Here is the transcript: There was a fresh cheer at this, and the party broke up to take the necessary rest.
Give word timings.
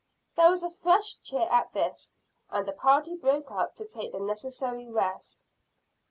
There 0.35 0.49
was 0.49 0.63
a 0.63 0.71
fresh 0.71 1.19
cheer 1.21 1.47
at 1.51 1.73
this, 1.73 2.11
and 2.49 2.67
the 2.67 2.71
party 2.73 3.13
broke 3.15 3.51
up 3.51 3.75
to 3.75 3.85
take 3.85 4.11
the 4.13 4.19
necessary 4.19 4.87
rest. 4.87 5.45